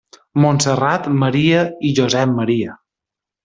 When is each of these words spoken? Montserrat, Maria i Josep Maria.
Montserrat, 0.45 1.11
Maria 1.25 1.61
i 1.91 1.95
Josep 2.01 2.37
Maria. 2.41 2.79